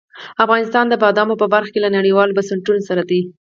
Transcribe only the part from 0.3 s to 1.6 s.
افغانستان د بادامو په